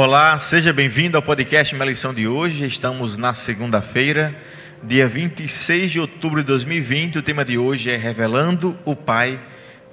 Olá, 0.00 0.38
seja 0.38 0.72
bem-vindo 0.72 1.16
ao 1.16 1.22
podcast 1.24 1.74
Minha 1.74 1.88
Lição 1.88 2.14
de 2.14 2.28
hoje. 2.28 2.64
Estamos 2.64 3.16
na 3.16 3.34
segunda-feira, 3.34 4.32
dia 4.80 5.08
26 5.08 5.90
de 5.90 5.98
outubro 5.98 6.40
de 6.40 6.46
2020. 6.46 7.18
O 7.18 7.22
tema 7.22 7.44
de 7.44 7.58
hoje 7.58 7.90
é 7.90 7.96
Revelando 7.96 8.78
o 8.84 8.94
Pai, 8.94 9.44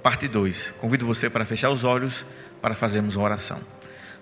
parte 0.03 0.27
2. 0.27 0.75
Convido 0.79 1.07
você 1.07 1.27
para 1.27 1.43
fechar 1.43 1.71
os 1.71 1.83
olhos 1.83 2.23
para 2.61 2.75
fazermos 2.75 3.15
uma 3.15 3.25
oração. 3.25 3.59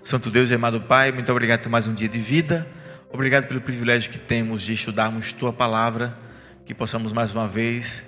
Santo 0.02 0.30
Deus 0.30 0.48
e 0.48 0.54
amado 0.54 0.80
Pai, 0.80 1.12
muito 1.12 1.30
obrigado 1.30 1.64
por 1.64 1.68
mais 1.68 1.86
um 1.86 1.92
dia 1.92 2.08
de 2.08 2.18
vida. 2.18 2.66
Obrigado 3.12 3.46
pelo 3.46 3.60
privilégio 3.60 4.10
que 4.10 4.18
temos 4.18 4.62
de 4.62 4.72
estudarmos 4.72 5.34
Tua 5.34 5.52
palavra, 5.52 6.16
que 6.64 6.72
possamos 6.72 7.12
mais 7.12 7.30
uma 7.30 7.46
vez 7.46 8.06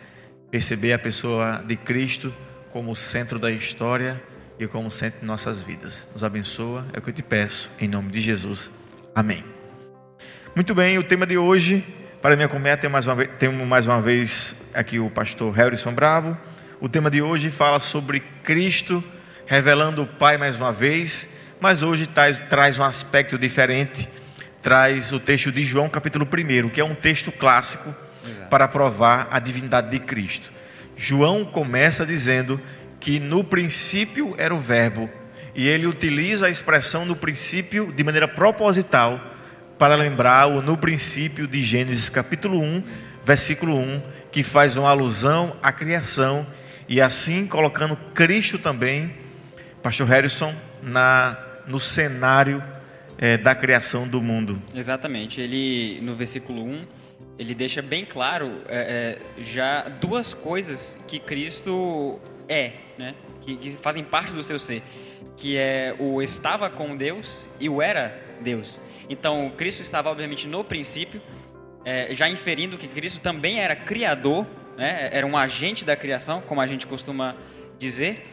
perceber 0.51 0.95
a 0.95 0.99
pessoa 0.99 1.63
de 1.67 1.77
Cristo 1.77 2.35
como 2.73 2.93
o 2.93 2.97
centro 2.97 3.39
da 3.39 3.51
história 3.51 4.19
e 4.59 4.67
como 4.67 4.91
centro 4.91 5.21
de 5.21 5.27
nossas 5.27 5.63
vidas. 5.63 6.09
Nos 6.13 6.25
abençoa, 6.25 6.85
é 6.93 6.99
o 6.99 7.03
que 7.03 7.11
eu 7.11 7.15
te 7.15 7.23
peço, 7.23 7.71
em 7.81 7.89
nome 7.89 8.11
de 8.11 8.21
Jesus. 8.21 8.71
Amém. 9.15 9.45
Muito 10.55 10.75
bem, 10.75 10.99
o 10.99 11.05
tema 11.05 11.27
de 11.27 11.37
hoje, 11.37 11.85
para 12.23 12.35
minha 12.37 12.49
comédia, 12.49 12.79
temos 12.79 12.93
mais 12.93 13.07
uma 13.07 13.15
vez, 13.15 13.31
temos 13.39 13.67
mais 13.67 13.87
uma 13.87 14.01
vez 14.01 14.57
aqui 14.73 14.99
o 14.99 15.11
pastor 15.11 15.53
Harrison 15.53 15.93
Bravo. 15.93 16.37
O 16.81 16.89
tema 16.89 17.11
de 17.11 17.21
hoje 17.21 17.51
fala 17.51 17.81
sobre 17.81 18.21
Cristo 18.43 19.03
revelando 19.47 20.03
o 20.03 20.07
Pai 20.07 20.37
mais 20.37 20.57
uma 20.57 20.73
vez, 20.73 21.29
mas 21.61 21.83
hoje 21.83 22.07
traz, 22.07 22.39
traz 22.51 22.79
um 22.79 22.85
aspecto 22.85 23.39
diferente. 23.39 24.09
Traz 24.61 25.13
o 25.13 25.21
texto 25.21 25.53
de 25.53 25.63
João, 25.63 25.89
capítulo 25.89 26.27
1, 26.27 26.69
que 26.71 26.81
é 26.81 26.85
um 26.85 26.95
texto 26.95 27.31
clássico 27.31 27.95
para 28.51 28.67
provar 28.67 29.29
a 29.31 29.39
divindade 29.39 29.91
de 29.91 30.01
Cristo. 30.01 30.53
João 30.97 31.45
começa 31.45 32.05
dizendo 32.05 32.61
que 33.01 33.21
no 33.21 33.45
princípio 33.45 34.35
era 34.39 34.55
o 34.55 34.59
Verbo, 34.59 35.09
e 35.55 35.67
ele 35.67 35.87
utiliza 35.87 36.47
a 36.47 36.51
expressão 36.51 37.07
no 37.07 37.17
princípio 37.17 37.93
de 37.93 38.05
maneira 38.05 38.29
proposital 38.29 39.21
para 39.79 39.95
lembrar 39.95 40.47
o 40.47 40.63
no 40.63 40.77
princípio 40.77 41.47
de 41.47 41.63
Gênesis 41.63 42.09
capítulo 42.09 42.61
1, 42.61 42.83
versículo 43.25 43.77
1, 43.77 44.03
que 44.31 44.43
faz 44.43 44.77
uma 44.77 44.91
alusão 44.91 45.57
à 45.63 45.73
criação 45.73 46.47
e 46.89 47.01
assim 47.01 47.47
colocando 47.47 47.97
Cristo 48.15 48.59
também, 48.59 49.15
Pastor 49.83 50.07
Harrison, 50.07 50.55
na, 50.83 51.37
no 51.67 51.81
cenário 51.81 52.63
é, 53.19 53.37
da 53.37 53.55
criação 53.55 54.07
do 54.07 54.21
mundo. 54.21 54.61
Exatamente. 54.75 55.41
Ele, 55.41 56.01
no 56.03 56.15
versículo 56.15 56.65
1, 56.65 56.87
ele 57.39 57.55
deixa 57.55 57.83
bem 57.83 58.05
claro 58.05 58.63
é, 58.69 59.19
já 59.39 59.89
duas 60.01 60.33
coisas 60.33 60.99
que 61.07 61.19
Cristo 61.19 62.21
é, 62.49 62.73
né? 62.99 63.15
Que, 63.41 63.57
que, 63.57 63.71
fazem 63.73 64.05
parte 64.05 64.33
do 64.33 64.43
seu 64.43 64.59
ser, 64.59 64.83
que 65.37 65.57
é 65.57 65.95
o 65.99 66.23
estava 66.23 66.69
com 66.71 66.97
Deus 66.97 67.49
e 67.61 67.69
o 67.69 67.83
era 67.83 68.23
Deus. 68.41 68.81
Então, 69.09 69.53
Cristo 69.57 69.83
estava 69.83 70.11
obviamente 70.11 70.47
no 70.47 70.65
princípio, 70.65 71.21
é, 71.85 72.15
já 72.15 72.29
inferindo 72.29 72.77
que 72.77 72.89
Cristo 72.89 73.21
também 73.21 73.61
era 73.61 73.77
criador, 73.77 74.47
né? 74.77 75.09
Era 75.13 75.27
um 75.27 75.37
agente 75.37 75.85
da 75.85 75.97
criação, 75.97 76.41
como 76.41 76.61
a 76.61 76.67
gente 76.67 76.87
costuma 76.87 77.35
dizer, 77.79 78.27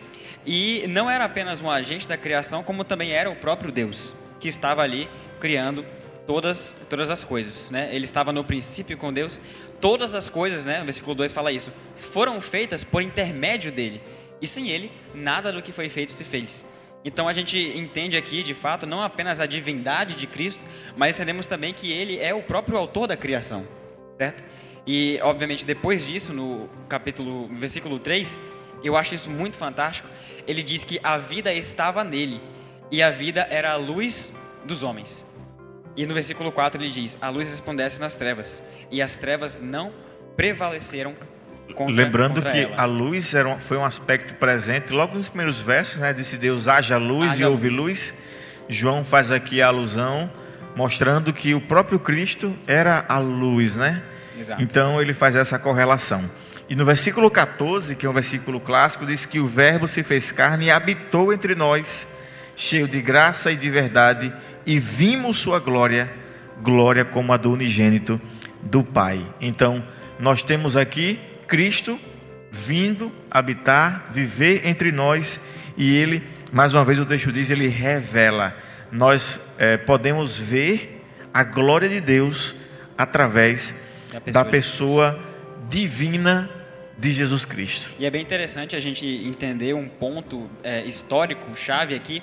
e 0.46 0.86
não 0.88 1.10
era 1.10 1.26
apenas 1.26 1.62
um 1.62 1.70
agente 1.70 2.08
da 2.08 2.18
criação, 2.18 2.64
como 2.64 2.84
também 2.84 3.12
era 3.12 3.30
o 3.30 3.36
próprio 3.36 3.72
Deus 3.72 4.16
que 4.40 4.50
estava 4.50 4.82
ali 4.82 5.10
criando 5.40 5.86
todas 6.26 6.76
todas 6.90 7.10
as 7.10 7.24
coisas, 7.24 7.70
né? 7.70 7.90
Ele 7.94 8.06
estava 8.06 8.32
no 8.32 8.44
princípio 8.44 8.98
com 8.98 9.12
Deus, 9.12 9.40
todas 9.80 10.14
as 10.14 10.30
coisas, 10.30 10.66
né, 10.66 10.82
o 10.82 10.86
versículo 10.86 11.16
2 11.16 11.32
fala 11.32 11.52
isso, 11.52 11.72
foram 11.96 12.40
feitas 12.40 12.84
por 12.84 13.02
intermédio 13.02 13.72
dele. 13.72 14.02
E 14.42 14.48
sem 14.48 14.70
ele, 14.70 14.92
nada 15.14 15.52
do 15.52 15.62
que 15.62 15.72
foi 15.72 15.90
feito 15.90 16.12
se 16.12 16.24
fez. 16.24 16.66
Então 17.06 17.28
a 17.28 17.34
gente 17.34 17.58
entende 17.76 18.16
aqui, 18.16 18.44
de 18.44 18.54
fato, 18.54 18.86
não 18.86 19.02
apenas 19.02 19.40
a 19.40 19.46
divindade 19.46 20.16
de 20.16 20.26
Cristo, 20.26 20.64
mas 20.96 21.16
entendemos 21.16 21.48
também 21.48 21.74
que 21.74 21.92
ele 21.92 22.18
é 22.20 22.34
o 22.34 22.42
próprio 22.42 22.78
autor 22.78 23.08
da 23.08 23.18
criação, 23.18 23.68
certo? 24.18 24.44
E, 24.86 25.20
obviamente, 25.22 25.66
depois 25.66 26.06
disso, 26.06 26.34
no 26.34 26.70
capítulo, 26.90 27.48
no 27.48 27.60
versículo 27.60 28.00
3, 28.00 28.40
eu 28.84 28.98
acho 28.98 29.16
isso 29.16 29.30
muito 29.30 29.58
fantástico. 29.58 30.10
Ele 30.46 30.62
diz 30.62 30.84
que 30.84 31.00
a 31.04 31.18
vida 31.18 31.54
estava 31.54 32.04
nele 32.04 32.42
e 32.92 33.02
a 33.02 33.10
vida 33.10 33.48
era 33.50 33.72
a 33.72 33.76
luz 33.78 34.34
dos 34.66 34.84
homens. 34.84 35.26
E 35.96 36.06
no 36.06 36.14
versículo 36.14 36.52
4 36.52 36.82
ele 36.82 36.92
diz: 36.92 37.18
A 37.22 37.30
luz 37.30 37.50
resplandece 37.50 38.00
nas 38.00 38.16
trevas, 38.16 38.64
e 38.92 39.02
as 39.02 39.16
trevas 39.16 39.62
não 39.62 39.92
prevaleceram 40.36 41.16
contra 41.76 41.96
Lembrando 41.96 42.36
contra 42.36 42.52
que 42.52 42.60
ela. 42.62 42.76
a 42.78 42.86
luz 42.86 43.34
era 43.34 43.48
um, 43.48 43.60
foi 43.60 43.78
um 43.78 43.86
aspecto 43.86 44.34
presente 44.36 44.92
logo 44.92 45.16
nos 45.16 45.30
primeiros 45.30 45.60
versos, 45.60 46.00
né? 46.00 46.14
Disse 46.14 46.38
Deus: 46.38 46.68
haja 46.68 46.98
luz 46.98 47.34
Haja 47.34 47.44
e 47.44 47.46
houve 47.46 47.70
luz. 47.70 47.80
luz. 47.80 48.16
João 48.70 49.04
faz 49.04 49.32
aqui 49.32 49.62
a 49.62 49.68
alusão, 49.68 50.32
mostrando 50.76 51.34
que 51.34 51.54
o 51.54 51.62
próprio 51.62 52.00
Cristo 52.00 52.58
era 52.66 53.06
a 53.08 53.20
luz, 53.20 53.76
né? 53.76 54.02
Exato. 54.40 54.62
Então 54.62 55.02
ele 55.02 55.14
faz 55.14 55.36
essa 55.36 55.60
correlação. 55.60 56.30
E 56.70 56.76
no 56.76 56.86
versículo 56.86 57.30
14, 57.30 57.96
que 57.96 58.06
é 58.06 58.10
um 58.10 58.14
versículo 58.14 58.60
clássico, 58.60 59.06
diz 59.06 59.26
que 59.26 59.40
o 59.40 59.46
Verbo 59.46 59.88
se 59.88 60.02
fez 60.02 60.32
carne 60.32 60.66
e 60.66 60.72
habitou 60.72 61.34
entre 61.34 61.56
nós, 61.56 62.08
cheio 62.56 62.88
de 62.88 63.02
graça 63.02 63.52
e 63.52 63.56
de 63.56 63.70
verdade, 63.70 64.34
e 64.66 64.80
vimos 64.80 65.38
sua 65.38 65.60
glória, 65.60 66.12
glória 66.62 67.04
como 67.04 67.34
a 67.34 67.38
do 67.38 67.52
unigênito 67.52 68.20
do 68.62 68.84
Pai. 68.84 69.26
Então, 69.42 69.84
nós 70.20 70.42
temos 70.42 70.78
aqui 70.78 71.20
Cristo 71.48 72.00
vindo 72.52 73.12
habitar, 73.30 74.10
viver 74.12 74.68
entre 74.68 74.92
nós, 74.92 75.40
e 75.76 75.98
ele, 75.98 76.24
mais 76.52 76.74
uma 76.74 76.86
vez 76.86 77.00
o 77.00 77.06
texto 77.06 77.32
diz, 77.32 77.50
ele 77.50 77.68
revela. 77.68 78.56
Nós 78.92 79.40
eh, 79.58 79.78
podemos 79.78 80.38
ver 80.38 81.04
a 81.34 81.44
glória 81.44 81.90
de 81.90 82.00
Deus 82.00 82.56
através 82.96 83.74
Da 84.12 84.22
pessoa 84.22 84.44
da 84.44 84.50
pessoa 84.50 85.20
divina 85.68 86.50
de 86.98 87.12
Jesus 87.12 87.44
Cristo. 87.44 87.92
E 87.98 88.06
é 88.06 88.12
bem 88.12 88.22
interessante 88.22 88.76
a 88.76 88.80
gente 88.80 89.06
entender 89.06 89.74
um 89.74 89.88
ponto 89.88 90.50
é, 90.64 90.86
histórico, 90.86 91.56
chave 91.56 91.96
aqui, 91.96 92.22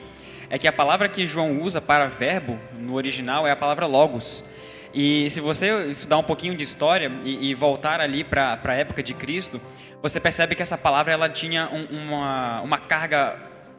é 0.50 0.58
que 0.58 0.66
a 0.68 0.72
palavra 0.72 1.08
que 1.08 1.24
João 1.24 1.60
usa 1.62 1.80
para 1.80 2.06
verbo 2.06 2.58
no 2.78 2.94
original 2.94 3.46
é 3.46 3.50
a 3.52 3.56
palavra 3.56 3.86
logos. 3.86 4.44
E 4.92 5.30
se 5.30 5.40
você 5.40 5.86
estudar 5.90 6.18
um 6.18 6.22
pouquinho 6.24 6.54
de 6.56 6.64
história 6.64 7.10
e, 7.22 7.50
e 7.50 7.54
voltar 7.54 8.00
ali 8.00 8.24
para 8.24 8.58
a 8.62 8.74
época 8.74 9.02
de 9.02 9.14
Cristo, 9.14 9.60
você 10.02 10.18
percebe 10.18 10.54
que 10.56 10.62
essa 10.62 10.76
palavra 10.76 11.12
ela 11.12 11.28
tinha 11.28 11.68
um- 11.72 11.86
uma, 12.06 12.60
uma 12.62 12.78
carga 12.78 13.36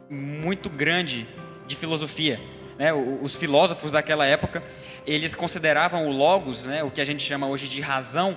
muito 0.08 0.70
grande 0.70 1.28
de 1.66 1.76
filosofia. 1.76 2.40
Né? 2.78 2.92
Os 2.92 3.34
filósofos 3.34 3.92
daquela 3.92 4.24
época, 4.24 4.62
eles 5.06 5.34
consideravam 5.34 6.08
o 6.08 6.12
logos, 6.12 6.64
né, 6.64 6.82
o 6.82 6.90
que 6.90 7.00
a 7.00 7.04
gente 7.04 7.22
chama 7.22 7.46
hoje 7.46 7.68
de 7.68 7.80
razão, 7.82 8.36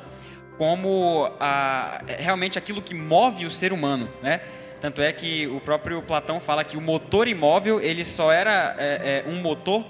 como 0.57 1.31
a, 1.40 2.01
realmente 2.19 2.57
aquilo 2.59 2.81
que 2.81 2.94
move 2.94 3.45
o 3.45 3.51
ser 3.51 3.72
humano, 3.74 4.09
né? 4.22 4.41
Tanto 4.85 5.01
é 5.01 5.12
que 5.12 5.47
o 5.47 5.59
próprio 5.59 6.00
Platão 6.03 6.40
fala 6.40 6.63
que 6.63 6.78
o 6.78 6.81
motor 6.81 7.28
imóvel 7.28 7.81
ele 7.81 8.06
só 8.06 8.31
era 8.31 8.75
é, 8.78 9.23
é, 9.25 9.28
um 9.28 9.41
motor 9.41 9.84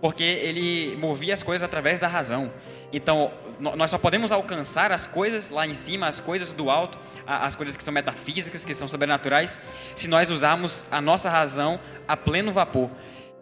porque 0.00 0.22
ele 0.22 0.96
movia 0.96 1.34
as 1.34 1.42
coisas 1.42 1.62
através 1.62 2.00
da 2.00 2.08
razão. 2.08 2.50
Então 2.90 3.30
nós 3.60 3.90
só 3.90 3.98
podemos 3.98 4.32
alcançar 4.32 4.90
as 4.90 5.04
coisas 5.04 5.50
lá 5.50 5.66
em 5.66 5.74
cima, 5.74 6.08
as 6.08 6.18
coisas 6.18 6.54
do 6.54 6.70
alto, 6.70 6.96
as 7.26 7.54
coisas 7.54 7.76
que 7.76 7.84
são 7.84 7.92
metafísicas, 7.92 8.64
que 8.64 8.72
são 8.72 8.88
sobrenaturais, 8.88 9.58
se 9.94 10.08
nós 10.08 10.30
usarmos 10.30 10.82
a 10.90 10.98
nossa 10.98 11.28
razão 11.28 11.78
a 12.08 12.16
pleno 12.16 12.50
vapor. 12.50 12.88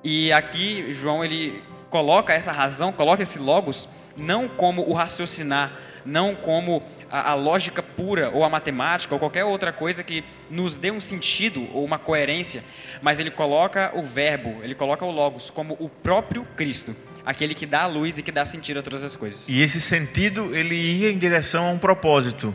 E 0.03 0.33
aqui 0.33 0.93
João 0.93 1.25
ele 1.25 1.63
coloca 1.89 2.33
essa 2.33 2.51
razão, 2.51 2.91
coloca 2.93 3.23
esse 3.23 3.39
logos 3.39 3.89
não 4.17 4.49
como 4.49 4.83
o 4.83 4.93
raciocinar, 4.93 5.73
não 6.05 6.35
como 6.35 6.83
a, 7.11 7.31
a 7.31 7.35
lógica 7.35 7.83
pura 7.83 8.31
ou 8.31 8.45
a 8.45 8.49
matemática 8.49 9.15
ou 9.15 9.19
qualquer 9.19 9.45
outra 9.45 9.73
coisa 9.73 10.03
que 10.03 10.25
nos 10.51 10.77
dê 10.77 10.91
um 10.91 11.01
sentido 11.01 11.69
ou 11.73 11.85
uma 11.85 11.99
coerência, 11.99 12.65
mas 13.03 13.19
ele 13.19 13.31
coloca 13.31 13.91
o 13.95 14.03
verbo, 14.03 14.63
ele 14.63 14.75
coloca 14.75 15.05
o 15.05 15.11
logos 15.11 15.51
como 15.51 15.77
o 15.81 15.89
próprio 15.89 16.47
Cristo, 16.57 16.95
aquele 17.25 17.55
que 17.55 17.67
dá 17.67 17.83
a 17.83 17.87
luz 17.87 18.19
e 18.19 18.23
que 18.23 18.33
dá 18.33 18.45
sentido 18.45 18.81
a 18.81 18.83
todas 18.83 19.03
as 19.03 19.17
coisas. 19.17 19.49
E 19.49 19.61
esse 19.61 19.81
sentido 19.81 20.55
ele 20.55 20.75
ia 20.75 21.11
em 21.11 21.19
direção 21.19 21.67
a 21.67 21.71
um 21.71 21.79
propósito. 21.79 22.55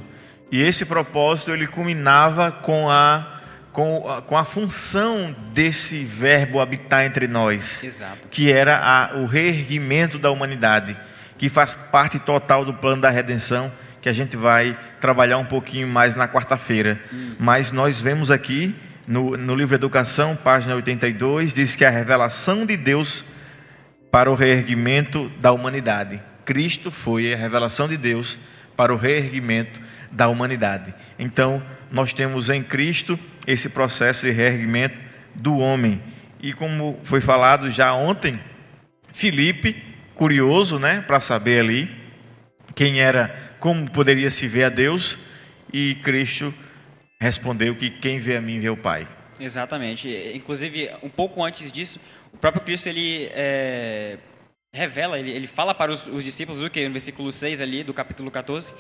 E 0.52 0.62
esse 0.62 0.86
propósito 0.86 1.52
ele 1.52 1.68
culminava 1.68 2.52
com 2.52 2.90
a 2.90 3.40
com 3.72 4.10
a, 4.10 4.22
com 4.22 4.38
a 4.38 4.44
função 4.44 5.34
desse 5.54 6.04
verbo 6.04 6.60
habitar 6.60 7.06
entre 7.06 7.28
nós, 7.28 7.82
Exato. 7.84 8.28
que 8.30 8.52
era 8.52 8.78
a, 8.78 9.16
o 9.18 9.26
reerguimento 9.26 10.20
da 10.20 10.30
humanidade, 10.30 10.98
que 11.38 11.50
faz 11.50 11.74
parte 11.92 12.20
total 12.20 12.66
do 12.66 12.74
plano 12.74 13.02
da 13.02 13.10
redenção, 13.10 13.72
que 14.02 14.10
a 14.10 14.14
gente 14.14 14.36
vai 14.36 14.78
trabalhar 15.00 15.38
um 15.38 15.46
pouquinho 15.46 15.88
mais 15.88 16.16
na 16.16 16.28
quarta-feira. 16.28 17.00
Mas 17.40 17.72
nós 17.72 18.00
vemos 18.00 18.32
aqui 18.32 18.76
no, 19.08 19.38
no 19.38 19.56
livro 19.56 19.76
Educação, 19.76 20.36
página 20.36 20.76
82, 20.76 21.54
diz 21.54 21.76
que 21.76 21.86
a 21.86 21.90
revelação 21.90 22.66
de 22.66 22.76
Deus 22.76 23.24
para 24.12 24.32
o 24.32 24.36
reerguimento 24.36 25.32
da 25.40 25.52
humanidade. 25.52 26.22
Cristo 26.44 26.92
foi 26.92 27.34
a 27.34 27.38
revelação 27.38 27.88
de 27.88 27.96
Deus 27.96 28.38
para 28.76 28.94
o 28.94 28.98
reerguimento 28.98 29.80
da 30.12 30.28
humanidade. 30.28 30.94
Então, 31.18 31.64
nós 31.92 32.12
temos 32.12 32.50
em 32.50 32.64
Cristo 32.64 33.18
esse 33.46 33.70
processo 33.70 34.26
de 34.26 34.32
reerguimento 34.32 34.98
do 35.36 35.58
homem. 35.58 36.02
E 36.42 36.54
como 36.54 37.00
foi 37.04 37.22
falado 37.22 37.70
já 37.70 37.94
ontem, 37.94 38.40
Filipe, 39.12 39.82
curioso, 40.16 40.80
né, 40.80 41.04
para 41.06 41.20
saber 41.20 41.60
ali 41.60 41.92
quem 42.76 43.00
era, 43.00 43.34
como 43.62 43.90
poderia 43.90 44.32
se 44.32 44.48
ver 44.48 44.64
a 44.64 44.70
Deus, 44.70 45.20
e 45.72 45.94
Cristo 45.96 46.52
respondeu 47.22 47.76
que 47.76 47.92
quem 47.92 48.20
vê 48.20 48.36
a 48.36 48.42
mim 48.42 48.60
vê 48.60 48.70
o 48.70 48.76
Pai. 48.76 49.08
Exatamente. 49.40 50.10
Inclusive, 50.34 50.90
um 51.04 51.10
pouco 51.10 51.44
antes 51.44 51.72
disso, 51.72 52.00
o 52.34 52.38
próprio 52.38 52.64
Cristo 52.64 52.88
ele 52.88 53.30
é, 53.34 54.18
revela, 54.74 55.20
ele, 55.20 55.30
ele 55.30 55.46
fala 55.46 55.76
para 55.76 55.92
os, 55.92 56.08
os, 56.08 56.24
discípulos 56.24 56.64
o 56.64 56.72
que 56.72 56.88
no 56.88 56.92
versículo 56.92 57.32
6 57.32 57.62
ali 57.62 57.84
do 57.84 57.94
capítulo 57.94 58.32
14, 58.32 58.74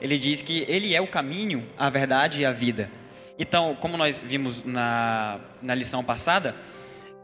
ele 0.00 0.16
diz 0.16 0.40
que 0.40 0.64
ele 0.68 0.94
é 0.94 1.00
o 1.00 1.08
caminho, 1.08 1.66
a 1.76 1.90
verdade 1.90 2.42
e 2.42 2.46
a 2.46 2.52
vida. 2.52 2.88
Então, 3.40 3.76
como 3.80 3.96
nós 3.96 4.22
vimos 4.24 4.64
na, 4.64 5.40
na 5.60 5.74
lição 5.74 6.04
passada, 6.04 6.54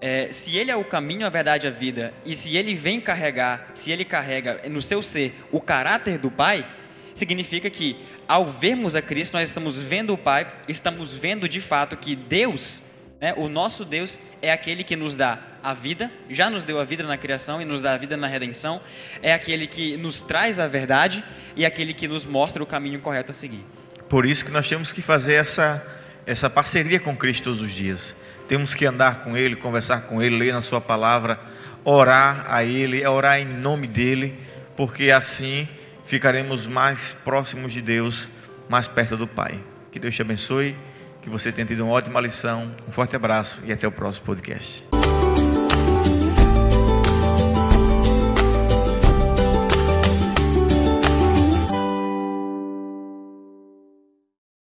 é, 0.00 0.32
se 0.32 0.56
ele 0.56 0.72
é 0.72 0.76
o 0.76 0.84
caminho, 0.84 1.24
a 1.24 1.30
verdade 1.30 1.66
e 1.66 1.68
a 1.68 1.70
vida, 1.70 2.12
e 2.24 2.34
se 2.34 2.56
ele 2.56 2.74
vem 2.74 3.00
carregar, 3.00 3.70
se 3.76 3.92
ele 3.92 4.04
carrega 4.04 4.62
no 4.68 4.82
seu 4.82 5.00
ser 5.00 5.32
o 5.52 5.60
caráter 5.60 6.18
do 6.18 6.28
Pai, 6.28 6.66
significa 7.14 7.70
que 7.70 7.96
ao 8.26 8.46
vermos 8.46 8.94
a 8.94 9.02
Cristo, 9.02 9.34
nós 9.34 9.48
estamos 9.48 9.76
vendo 9.76 10.12
o 10.12 10.18
Pai, 10.18 10.50
estamos 10.68 11.14
vendo 11.14 11.48
de 11.48 11.60
fato 11.60 11.96
que 11.96 12.16
Deus, 12.16 12.82
né, 13.20 13.34
o 13.36 13.48
nosso 13.48 13.84
Deus, 13.84 14.18
é 14.42 14.52
aquele 14.52 14.82
que 14.82 14.96
nos 14.96 15.16
dá 15.16 15.38
a 15.62 15.72
vida, 15.72 16.10
já 16.28 16.50
nos 16.50 16.64
deu 16.64 16.78
a 16.78 16.84
vida 16.84 17.02
na 17.04 17.16
criação 17.16 17.62
e 17.62 17.64
nos 17.64 17.80
dá 17.80 17.94
a 17.94 17.96
vida 17.96 18.16
na 18.16 18.26
redenção, 18.26 18.80
é 19.22 19.32
aquele 19.32 19.66
que 19.66 19.96
nos 19.96 20.22
traz 20.22 20.58
a 20.58 20.66
verdade 20.66 21.24
e 21.56 21.64
é 21.64 21.66
aquele 21.66 21.94
que 21.94 22.08
nos 22.08 22.24
mostra 22.24 22.62
o 22.62 22.66
caminho 22.66 23.00
correto 23.00 23.30
a 23.30 23.34
seguir. 23.34 23.64
Por 24.08 24.26
isso 24.26 24.44
que 24.44 24.50
nós 24.50 24.68
temos 24.68 24.92
que 24.92 25.00
fazer 25.00 25.34
essa, 25.34 25.84
essa 26.26 26.50
parceria 26.50 27.00
com 27.00 27.16
Cristo 27.16 27.44
todos 27.44 27.62
os 27.62 27.72
dias. 27.72 28.14
Temos 28.46 28.74
que 28.74 28.84
andar 28.84 29.20
com 29.20 29.36
Ele, 29.36 29.56
conversar 29.56 30.02
com 30.02 30.22
Ele, 30.22 30.36
ler 30.36 30.52
na 30.52 30.60
Sua 30.60 30.80
palavra, 30.80 31.40
orar 31.82 32.44
a 32.46 32.62
Ele, 32.62 33.06
orar 33.06 33.40
em 33.40 33.46
nome 33.46 33.86
dEle, 33.86 34.38
porque 34.76 35.10
assim 35.10 35.66
ficaremos 36.04 36.66
mais 36.66 37.12
próximos 37.24 37.72
de 37.72 37.82
Deus, 37.82 38.30
mais 38.68 38.86
perto 38.86 39.16
do 39.16 39.26
Pai. 39.26 39.60
Que 39.90 39.98
Deus 39.98 40.14
te 40.14 40.22
abençoe, 40.22 40.76
que 41.22 41.30
você 41.30 41.50
tenha 41.50 41.66
tido 41.66 41.84
uma 41.84 41.92
ótima 41.92 42.20
lição. 42.20 42.70
Um 42.86 42.92
forte 42.92 43.16
abraço 43.16 43.58
e 43.64 43.72
até 43.72 43.86
o 43.86 43.92
próximo 43.92 44.26
podcast. 44.26 44.93